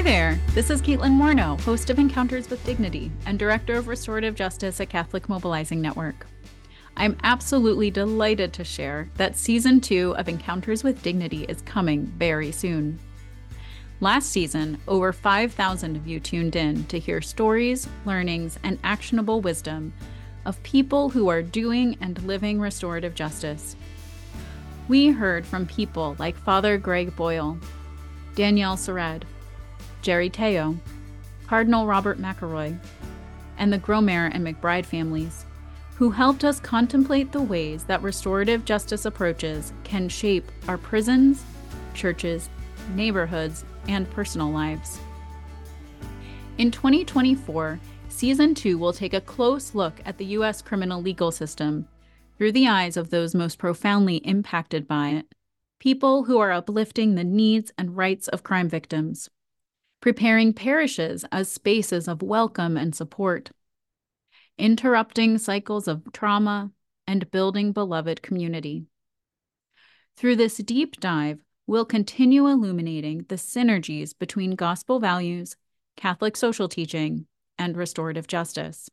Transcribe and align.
Hi 0.00 0.04
there. 0.04 0.40
This 0.54 0.70
is 0.70 0.80
Caitlin 0.80 1.12
Morneau, 1.12 1.60
host 1.60 1.90
of 1.90 1.98
Encounters 1.98 2.48
with 2.48 2.64
Dignity 2.64 3.12
and 3.26 3.38
Director 3.38 3.74
of 3.74 3.86
Restorative 3.86 4.34
Justice 4.34 4.80
at 4.80 4.88
Catholic 4.88 5.28
Mobilizing 5.28 5.82
Network. 5.82 6.26
I'm 6.96 7.18
absolutely 7.22 7.90
delighted 7.90 8.54
to 8.54 8.64
share 8.64 9.10
that 9.16 9.36
season 9.36 9.78
two 9.78 10.14
of 10.16 10.26
Encounters 10.26 10.82
with 10.82 11.02
Dignity 11.02 11.44
is 11.50 11.60
coming 11.60 12.06
very 12.16 12.50
soon. 12.50 12.98
Last 14.00 14.30
season, 14.30 14.80
over 14.88 15.12
5,000 15.12 15.96
of 15.96 16.06
you 16.06 16.18
tuned 16.18 16.56
in 16.56 16.84
to 16.86 16.98
hear 16.98 17.20
stories, 17.20 17.86
learnings, 18.06 18.58
and 18.62 18.78
actionable 18.82 19.42
wisdom 19.42 19.92
of 20.46 20.62
people 20.62 21.10
who 21.10 21.28
are 21.28 21.42
doing 21.42 21.98
and 22.00 22.22
living 22.22 22.58
restorative 22.58 23.14
justice. 23.14 23.76
We 24.88 25.08
heard 25.08 25.44
from 25.44 25.66
people 25.66 26.16
like 26.18 26.38
Father 26.38 26.78
Greg 26.78 27.14
Boyle, 27.14 27.58
Danielle 28.34 28.78
Sered, 28.78 29.24
Jerry 30.02 30.30
Tello, 30.30 30.76
Cardinal 31.46 31.86
Robert 31.86 32.18
McElroy, 32.18 32.78
and 33.58 33.72
the 33.72 33.78
Grosmaire 33.78 34.30
and 34.32 34.46
McBride 34.46 34.86
families, 34.86 35.44
who 35.96 36.10
helped 36.10 36.44
us 36.44 36.60
contemplate 36.60 37.32
the 37.32 37.42
ways 37.42 37.84
that 37.84 38.02
restorative 38.02 38.64
justice 38.64 39.04
approaches 39.04 39.72
can 39.84 40.08
shape 40.08 40.50
our 40.68 40.78
prisons, 40.78 41.44
churches, 41.92 42.48
neighborhoods, 42.94 43.64
and 43.88 44.10
personal 44.10 44.50
lives. 44.50 44.98
In 46.58 46.70
2024, 46.70 47.78
Season 48.08 48.54
2 48.54 48.76
will 48.76 48.92
take 48.92 49.14
a 49.14 49.20
close 49.20 49.74
look 49.74 50.00
at 50.04 50.18
the 50.18 50.24
U.S. 50.26 50.62
criminal 50.62 51.00
legal 51.00 51.30
system 51.30 51.86
through 52.36 52.52
the 52.52 52.68
eyes 52.68 52.96
of 52.96 53.10
those 53.10 53.34
most 53.34 53.58
profoundly 53.58 54.16
impacted 54.16 54.86
by 54.88 55.10
it 55.10 55.26
people 55.80 56.24
who 56.24 56.38
are 56.38 56.52
uplifting 56.52 57.14
the 57.14 57.24
needs 57.24 57.72
and 57.78 57.96
rights 57.96 58.28
of 58.28 58.44
crime 58.44 58.68
victims, 58.68 59.30
preparing 60.00 60.52
parishes 60.52 61.24
as 61.30 61.50
spaces 61.50 62.08
of 62.08 62.22
welcome 62.22 62.76
and 62.76 62.94
support, 62.94 63.50
interrupting 64.58 65.38
cycles 65.38 65.86
of 65.86 66.02
trauma, 66.12 66.70
and 67.06 67.30
building 67.30 67.72
beloved 67.72 68.22
community. 68.22 68.86
Through 70.16 70.36
this 70.36 70.58
deep 70.58 71.00
dive, 71.00 71.40
we'll 71.66 71.84
continue 71.84 72.46
illuminating 72.46 73.24
the 73.28 73.36
synergies 73.36 74.16
between 74.16 74.52
gospel 74.54 75.00
values, 75.00 75.56
Catholic 75.96 76.36
social 76.36 76.68
teaching, 76.68 77.26
and 77.58 77.76
restorative 77.76 78.26
justice. 78.26 78.88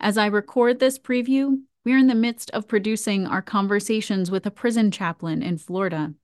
As 0.00 0.16
I 0.16 0.26
record 0.26 0.78
this 0.78 0.98
preview, 0.98 1.58
we're 1.84 1.98
in 1.98 2.08
the 2.08 2.14
midst 2.14 2.50
of 2.52 2.68
producing 2.68 3.26
our 3.26 3.42
conversations 3.42 4.30
with 4.30 4.46
a 4.46 4.50
prison 4.50 4.90
chaplain 4.90 5.42
in 5.42 5.58
Florida, 5.58 6.14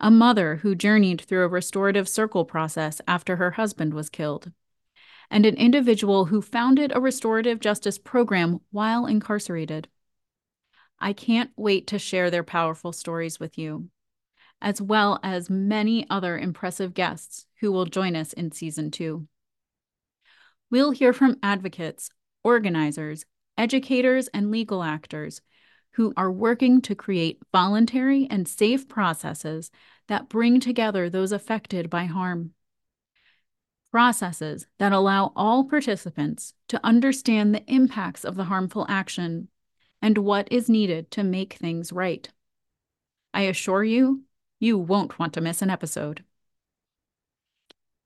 a 0.00 0.10
mother 0.10 0.56
who 0.56 0.74
journeyed 0.74 1.20
through 1.20 1.44
a 1.44 1.48
restorative 1.48 2.08
circle 2.08 2.44
process 2.44 3.00
after 3.06 3.36
her 3.36 3.52
husband 3.52 3.94
was 3.94 4.10
killed, 4.10 4.52
and 5.30 5.46
an 5.46 5.56
individual 5.56 6.26
who 6.26 6.42
founded 6.42 6.92
a 6.94 7.00
restorative 7.00 7.60
justice 7.60 7.98
program 7.98 8.60
while 8.70 9.06
incarcerated. 9.06 9.88
I 10.98 11.12
can't 11.12 11.50
wait 11.56 11.86
to 11.88 11.98
share 11.98 12.30
their 12.30 12.44
powerful 12.44 12.92
stories 12.92 13.40
with 13.40 13.58
you, 13.58 13.88
as 14.60 14.80
well 14.80 15.18
as 15.22 15.50
many 15.50 16.06
other 16.08 16.38
impressive 16.38 16.94
guests 16.94 17.46
who 17.60 17.72
will 17.72 17.84
join 17.84 18.16
us 18.16 18.32
in 18.32 18.52
season 18.52 18.90
two. 18.90 19.26
We'll 20.70 20.92
hear 20.92 21.12
from 21.12 21.38
advocates, 21.42 22.10
organizers, 22.42 23.24
educators, 23.56 24.28
and 24.28 24.50
legal 24.50 24.82
actors 24.82 25.40
who 25.94 26.12
are 26.16 26.30
working 26.30 26.80
to 26.82 26.94
create 26.94 27.40
voluntary 27.52 28.26
and 28.30 28.48
safe 28.48 28.88
processes 28.88 29.70
that 30.08 30.28
bring 30.28 30.58
together 30.60 31.08
those 31.08 31.32
affected 31.32 31.88
by 31.88 32.04
harm. 32.04 32.52
Processes 33.92 34.66
that 34.78 34.92
allow 34.92 35.32
all 35.36 35.64
participants 35.64 36.54
to 36.68 36.80
understand 36.84 37.54
the 37.54 37.64
impacts 37.72 38.24
of 38.24 38.34
the 38.34 38.44
harmful 38.44 38.86
action 38.88 39.48
and 40.02 40.18
what 40.18 40.50
is 40.50 40.68
needed 40.68 41.10
to 41.12 41.22
make 41.22 41.54
things 41.54 41.92
right. 41.92 42.28
I 43.32 43.42
assure 43.42 43.84
you, 43.84 44.22
you 44.58 44.76
won't 44.76 45.18
want 45.18 45.32
to 45.34 45.40
miss 45.40 45.62
an 45.62 45.70
episode. 45.70 46.24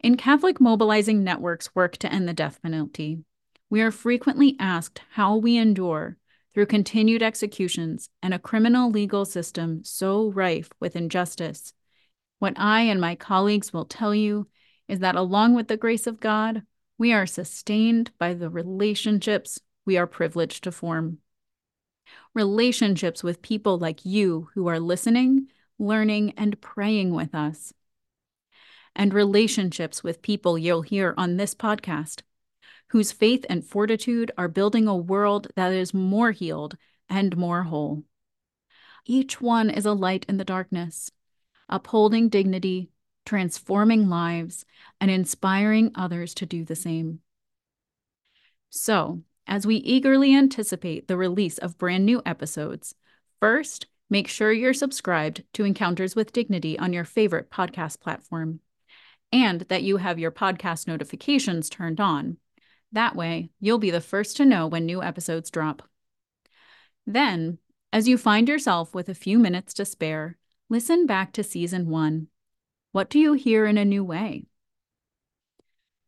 In 0.00 0.16
Catholic 0.16 0.60
Mobilizing 0.60 1.24
Network's 1.24 1.74
work 1.74 1.96
to 1.96 2.12
end 2.12 2.28
the 2.28 2.34
death 2.34 2.60
penalty, 2.62 3.24
we 3.70 3.80
are 3.80 3.90
frequently 3.90 4.56
asked 4.60 5.00
how 5.12 5.36
we 5.36 5.56
endure 5.56 6.18
through 6.58 6.66
continued 6.66 7.22
executions 7.22 8.10
and 8.20 8.34
a 8.34 8.38
criminal 8.40 8.90
legal 8.90 9.24
system 9.24 9.84
so 9.84 10.28
rife 10.32 10.68
with 10.80 10.96
injustice. 10.96 11.72
What 12.40 12.54
I 12.56 12.80
and 12.80 13.00
my 13.00 13.14
colleagues 13.14 13.72
will 13.72 13.84
tell 13.84 14.12
you 14.12 14.48
is 14.88 14.98
that 14.98 15.14
along 15.14 15.54
with 15.54 15.68
the 15.68 15.76
grace 15.76 16.08
of 16.08 16.18
God, 16.18 16.62
we 16.98 17.12
are 17.12 17.26
sustained 17.26 18.10
by 18.18 18.34
the 18.34 18.50
relationships 18.50 19.60
we 19.86 19.96
are 19.96 20.08
privileged 20.08 20.64
to 20.64 20.72
form. 20.72 21.18
Relationships 22.34 23.22
with 23.22 23.40
people 23.40 23.78
like 23.78 24.04
you 24.04 24.48
who 24.54 24.66
are 24.66 24.80
listening, 24.80 25.46
learning, 25.78 26.34
and 26.36 26.60
praying 26.60 27.14
with 27.14 27.36
us. 27.36 27.72
And 28.96 29.14
relationships 29.14 30.02
with 30.02 30.22
people 30.22 30.58
you'll 30.58 30.82
hear 30.82 31.14
on 31.16 31.36
this 31.36 31.54
podcast 31.54 32.22
whose 32.88 33.12
faith 33.12 33.44
and 33.48 33.64
fortitude 33.64 34.30
are 34.38 34.48
building 34.48 34.88
a 34.88 34.96
world 34.96 35.48
that 35.56 35.72
is 35.72 35.92
more 35.92 36.32
healed 36.32 36.76
and 37.08 37.36
more 37.36 37.64
whole. 37.64 38.04
Each 39.04 39.40
one 39.40 39.70
is 39.70 39.86
a 39.86 39.92
light 39.92 40.26
in 40.28 40.36
the 40.36 40.44
darkness, 40.44 41.10
upholding 41.68 42.28
dignity, 42.28 42.90
transforming 43.24 44.08
lives, 44.08 44.64
and 45.00 45.10
inspiring 45.10 45.90
others 45.94 46.34
to 46.34 46.46
do 46.46 46.64
the 46.64 46.76
same. 46.76 47.20
So, 48.70 49.22
as 49.46 49.66
we 49.66 49.76
eagerly 49.76 50.34
anticipate 50.34 51.08
the 51.08 51.16
release 51.16 51.58
of 51.58 51.78
brand 51.78 52.04
new 52.04 52.20
episodes, 52.26 52.94
first, 53.40 53.86
make 54.10 54.28
sure 54.28 54.52
you're 54.52 54.74
subscribed 54.74 55.42
to 55.54 55.64
Encounters 55.64 56.14
with 56.14 56.32
Dignity 56.32 56.78
on 56.78 56.92
your 56.92 57.04
favorite 57.04 57.50
podcast 57.50 58.00
platform, 58.00 58.60
and 59.32 59.62
that 59.62 59.82
you 59.82 59.98
have 59.98 60.18
your 60.18 60.30
podcast 60.30 60.86
notifications 60.86 61.70
turned 61.70 62.00
on 62.00 62.38
that 62.92 63.16
way, 63.16 63.50
you'll 63.60 63.78
be 63.78 63.90
the 63.90 64.00
first 64.00 64.36
to 64.36 64.44
know 64.44 64.66
when 64.66 64.84
new 64.86 65.02
episodes 65.02 65.50
drop. 65.50 65.82
Then, 67.06 67.58
as 67.92 68.08
you 68.08 68.18
find 68.18 68.48
yourself 68.48 68.94
with 68.94 69.08
a 69.08 69.14
few 69.14 69.38
minutes 69.38 69.72
to 69.74 69.84
spare, 69.84 70.36
listen 70.68 71.06
back 71.06 71.32
to 71.32 71.42
season 71.42 71.88
one. 71.88 72.28
What 72.92 73.10
do 73.10 73.18
you 73.18 73.34
hear 73.34 73.66
in 73.66 73.78
a 73.78 73.84
new 73.84 74.04
way? 74.04 74.44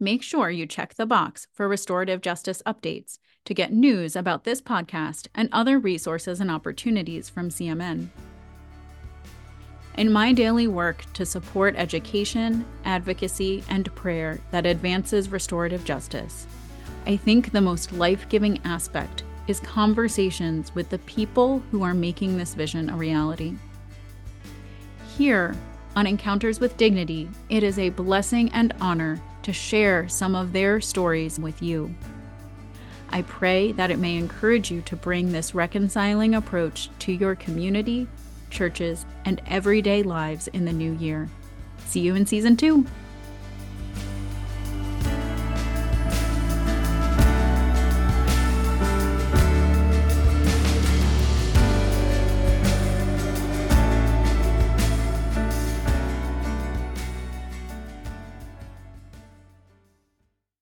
Make 0.00 0.22
sure 0.22 0.48
you 0.48 0.64
check 0.64 0.94
the 0.94 1.06
box 1.06 1.48
for 1.52 1.66
restorative 1.66 2.20
justice 2.20 2.62
updates 2.64 3.18
to 3.44 3.52
get 3.52 3.72
news 3.72 4.14
about 4.14 4.44
this 4.44 4.62
podcast 4.62 5.26
and 5.34 5.48
other 5.50 5.76
resources 5.80 6.40
and 6.40 6.52
opportunities 6.52 7.28
from 7.28 7.48
CMN. 7.48 8.06
In 9.96 10.12
my 10.12 10.32
daily 10.32 10.68
work 10.68 11.04
to 11.14 11.26
support 11.26 11.74
education, 11.76 12.64
advocacy, 12.84 13.64
and 13.68 13.92
prayer 13.96 14.38
that 14.52 14.66
advances 14.66 15.30
restorative 15.30 15.84
justice, 15.84 16.46
I 17.04 17.16
think 17.16 17.50
the 17.50 17.60
most 17.60 17.92
life 17.92 18.28
giving 18.28 18.60
aspect 18.64 19.24
is 19.48 19.58
conversations 19.58 20.72
with 20.76 20.90
the 20.90 20.98
people 21.00 21.60
who 21.72 21.82
are 21.82 21.94
making 21.94 22.36
this 22.36 22.54
vision 22.54 22.88
a 22.88 22.96
reality. 22.96 23.56
Here, 25.16 25.56
on 25.96 26.06
Encounters 26.06 26.60
with 26.60 26.76
Dignity, 26.76 27.28
it 27.48 27.64
is 27.64 27.80
a 27.80 27.88
blessing 27.88 28.48
and 28.52 28.72
honor 28.80 29.20
to 29.48 29.52
share 29.54 30.06
some 30.10 30.34
of 30.34 30.52
their 30.52 30.78
stories 30.78 31.38
with 31.38 31.62
you. 31.62 31.94
I 33.08 33.22
pray 33.22 33.72
that 33.72 33.90
it 33.90 33.98
may 33.98 34.16
encourage 34.16 34.70
you 34.70 34.82
to 34.82 34.94
bring 34.94 35.32
this 35.32 35.54
reconciling 35.54 36.34
approach 36.34 36.90
to 36.98 37.12
your 37.12 37.34
community, 37.34 38.06
churches, 38.50 39.06
and 39.24 39.40
everyday 39.46 40.02
lives 40.02 40.48
in 40.48 40.66
the 40.66 40.72
new 40.74 40.92
year. 40.92 41.30
See 41.86 42.00
you 42.00 42.14
in 42.14 42.26
season 42.26 42.58
two. 42.58 42.84